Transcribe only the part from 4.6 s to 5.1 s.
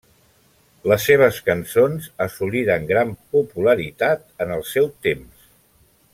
seu